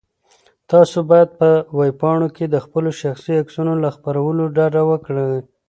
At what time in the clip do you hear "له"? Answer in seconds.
3.83-3.89